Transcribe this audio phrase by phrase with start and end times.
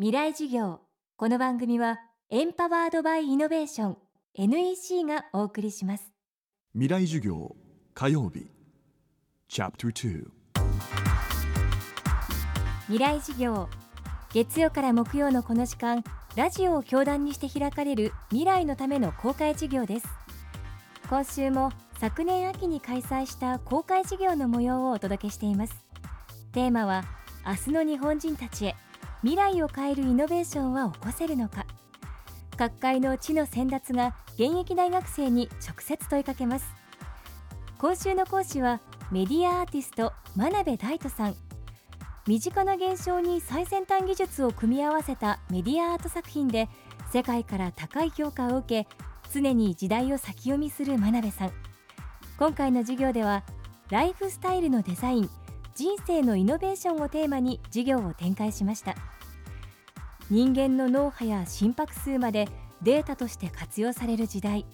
[0.00, 0.78] 未来授業。
[1.16, 1.98] この番組は
[2.30, 3.96] エンパワードバイイノベーション
[4.34, 6.12] NEC がお送りします。
[6.72, 7.56] 未来授業
[7.94, 8.46] 火曜日。
[9.48, 10.24] チャプター
[12.82, 13.68] 未来授業。
[14.32, 16.04] 月曜から木曜のこの時間
[16.36, 20.06] ラジオを教壇にして開かれる未来のための公開授業です。
[21.10, 25.74] 今週も昨年秋に開催した公開授業の模様をお届けしています。
[26.52, 27.02] テーマは
[27.44, 28.76] 明日の日本人たちへ
[29.22, 31.66] 未来を変えるイノベーションは起こせるのか。
[32.56, 36.66] 各界の知の先達が現役大学生に直接問いかけます。
[37.78, 41.36] 今週の講師はメディアアーティスト真鍋大斗さん。
[42.26, 46.68] 身近な現象に最先端技術を組み合わせたメディアアート作品で
[47.12, 48.88] 世界から高い評価を受け
[49.32, 51.52] 常に時代を先読みする真鍋さん。
[52.38, 53.44] 今回の授業では
[53.90, 55.30] ライフスタイルのデザイン
[55.78, 58.96] 人生のイノベーションをテーマに授業を展開しました。
[60.28, 62.48] 人間の脳波や心拍数まで
[62.82, 64.66] データとして活用される時代。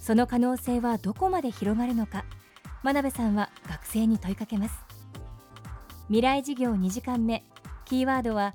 [0.00, 2.24] その可能性はどこまで広がるのか。
[2.82, 4.74] 真鍋さんは学生に問いかけます。
[6.06, 7.44] 未来授業2時間目。
[7.84, 8.54] キーワードは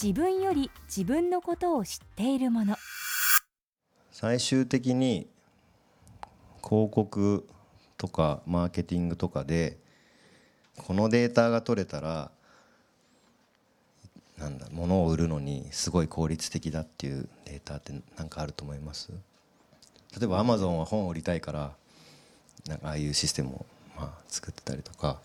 [0.00, 2.76] 自分より自分のことを知っているもの。
[4.12, 5.26] 最終的に
[6.62, 7.44] 広告
[7.96, 9.82] とかマーケティングとかで
[10.76, 12.30] このデータが取れたら
[14.38, 19.10] なんだ物を売るのにすごい効率的だっていうデータって何かあると思います？
[20.18, 21.72] 例えばアマゾンは本を売りたいから
[22.68, 25.20] なんかああいうシステムをまあ作ってたりとか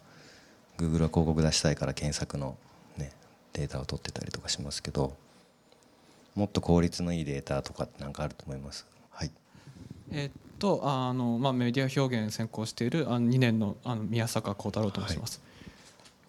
[0.77, 2.55] Google は広告出したいから検索の、
[2.97, 3.11] ね、
[3.53, 5.15] データを取ってたりとかしますけど
[6.35, 8.85] もっと効率のいいデータとかって何かあると思います？
[9.09, 9.31] はい。
[10.11, 15.41] えっとあの、まあ、メディア表現専攻しているあの2年のあの宮坂幸太郎と申します、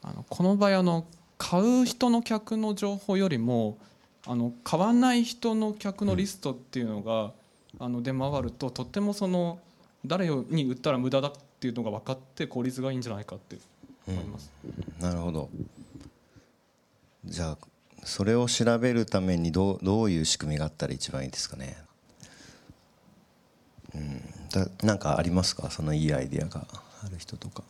[0.03, 3.77] はい、あのこの場合あの買う人の客の情報よりも
[4.27, 7.33] あの買わない人の客のリストっていうのが、うん、
[7.81, 9.59] あの出回るととってもその
[10.07, 13.59] 誰に売ったら無駄だっていうのが分かって効率がいいんじゃないかって
[14.07, 14.69] 思います、う
[15.01, 15.51] ん、なるほど。
[17.25, 17.59] じゃあ
[18.05, 21.77] それを調べるためにどうどういう仕組みがあったら一番いいですかね？
[21.85, 21.90] うん
[24.53, 25.71] だなんかありますか？
[25.71, 26.67] そのいいアイディアが
[27.05, 27.63] ある人とか。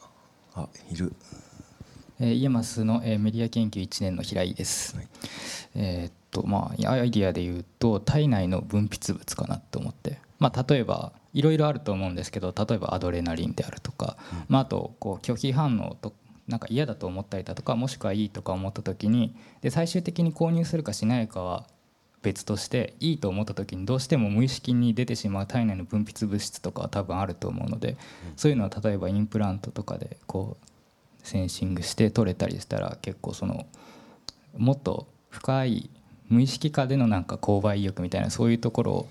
[0.55, 1.13] あいる。
[2.19, 5.09] えイエマスの、えメディア研究1年の平井です、はい、
[5.75, 10.19] えー、っとまあアイディアで言うと体内の分泌物かなと思って。
[10.39, 16.15] まあ例えばいろいろあると思うんですけど例えばアドレナリンであるとか、うん、まあ、あとこう拒否反応と
[16.49, 21.67] なんか嫌だと思ったりだとかもしくはいいとか思った時にで最終的に購入するかしないかは
[22.23, 27.97] 別としていいと思った時にどうしても無意識に出てしまう体内の分泌物質とかは多分あると思うので
[28.37, 30.67] そういうのは例えばインプラントとかでこう
[31.27, 33.67] センシングして取れたりしたら結構その
[34.57, 35.91] もっと深い
[36.29, 39.09] 無意識化でのなんか購買意欲みたいなそういうところを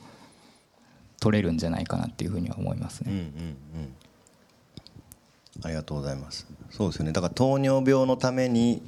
[1.19, 3.11] 取れるんじゃないかなっていうふうには思いますね。
[3.11, 3.27] うんうんう
[3.85, 3.95] ん。
[5.63, 6.47] ありがとうございます。
[6.71, 7.11] そうですよね。
[7.11, 8.81] だから糖尿病のために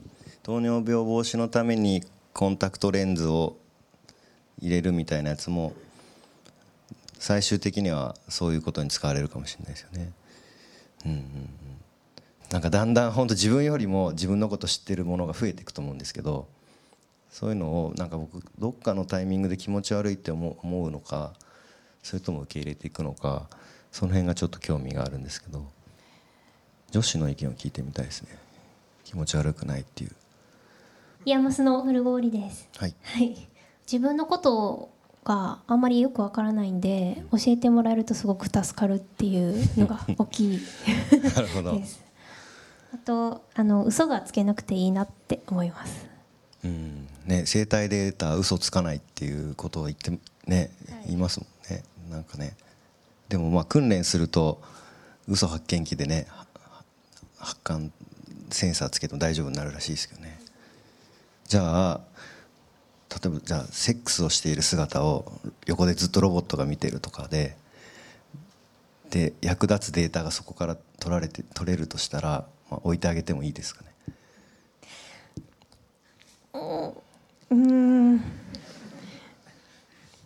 [0.43, 3.57] 糖尿病防止のためにコンタクトレンズを
[4.61, 5.73] 入れるみたいなやつも
[7.19, 10.11] 最終的にはそういうことに使われるかもしれないですよね。
[11.05, 11.49] うんうんうん。
[12.51, 16.47] なんかだんだん本当自分よりも自分のこと知ってるものが増えていくと思うんですけど
[17.29, 21.33] そういうのをなんか僕どっかのタイミングで気持ち悪いって思うのか
[22.03, 23.47] それとも受け入れていくのか
[23.91, 25.65] その辺がちょっと興味があるんですけど
[26.91, 28.37] 女子の意見を聞いてみたいですね。
[29.05, 30.11] 気持ち悪くないっていう。
[31.23, 33.47] イヤマスのフルゴーリです、はい、はい、
[33.91, 34.89] 自分のこと
[35.25, 40.61] があんまりよくわからないんで教えてもらえるとすごく助かるっていうのが大きい。
[41.35, 41.75] なるほど。
[41.77, 41.99] です。
[42.93, 46.07] あとあの嘘がつけなくていいなって思います。
[46.63, 47.05] うん。
[47.25, 51.83] ね、生体データ嘘つかないっていうことを言ってね、はい、言いますもんね。
[52.09, 52.55] なんかね。
[53.27, 54.61] でもまあ訓練すると
[55.27, 56.27] 嘘発見器でね
[57.37, 57.91] 発汗
[58.51, 60.39] センサーつけても大丈夫になるらしいですけどね。
[61.45, 62.01] じゃあ
[63.11, 65.31] 例えばじゃあセックスをしている姿を
[65.65, 67.57] 横でずっとロボットが見てるとかで
[69.09, 73.91] で役立つデータがそこから取られて取れるとしたらまあ、置いてあげてもいいですかね？
[77.49, 78.21] うん。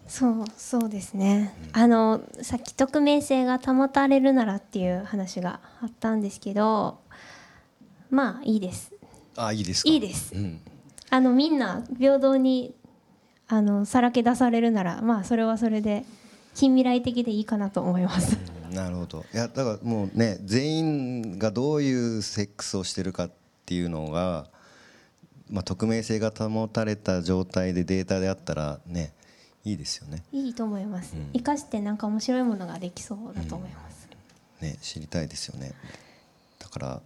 [0.08, 7.00] そうそうですね、うん、あのさっき匿名性が保たれるならっていう話があったんですけど
[8.12, 8.94] まあいいです。
[9.36, 10.62] あいいですいいです、うん、
[11.16, 12.76] あのみんな平等に
[13.48, 16.04] あのさらけ出されるならまあそれはそれで
[16.54, 18.38] 近未来的でいいかなと思います、
[18.70, 19.24] うん、なるほど。
[19.34, 23.32] いやだからもうね全員がどういうセックスをしてるかっ
[23.66, 24.48] ていうのが
[25.50, 29.14] まあ、匿名性が保たれた状態でデータであったらね
[29.64, 30.24] いいですよね。
[30.32, 31.30] いいと思います、うん。
[31.34, 34.10] 生かしてなんか面白いものができそうだと思います、
[34.62, 35.74] ね知りたいですよね。
[36.60, 37.02] だから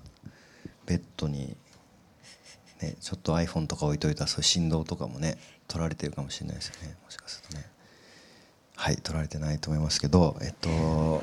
[0.85, 1.55] ベッドに、
[2.81, 5.37] ね、ちょっと iPhone とか置いといたらそういう振動とかもね
[5.67, 6.95] 取られてるかもしれないですよね。
[7.03, 7.65] もしかするとね。
[8.75, 11.21] はい取られてないと思いますけどえっと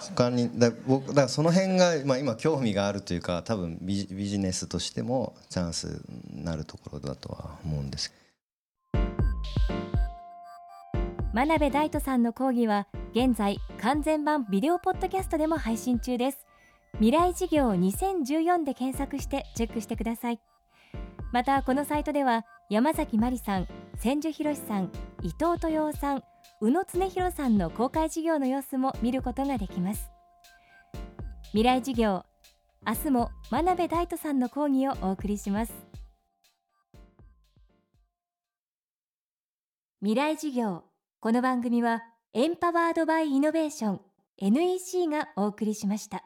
[0.00, 6.02] 他にだ僕だからその辺が、まあ、今興味があるというか多分ビジビジネスとしてもチャンス
[6.32, 8.12] になるところだとは思うんです。
[11.32, 16.51] 真鍋大斗さんの講義は現在完全版ビデオポッドキャストでも配信中です。
[16.94, 20.40] 未来事業2014で検索してチェックしてください。
[21.32, 23.66] またこのサイトでは山崎真理さん
[23.96, 24.90] 千住博さん
[25.22, 26.22] 伊藤豊夫さん
[26.60, 30.10] 宇野恒弘さんの公開事業の様子も見ることができます。
[31.46, 32.24] 未来事業
[32.86, 35.72] 明日も真鍋大斗さんの講義をお送りします。
[40.00, 40.84] 未来事業
[41.20, 42.02] この番組は
[42.34, 44.00] エンパワードバイイノベーション
[44.38, 46.24] NEC がお送りしました。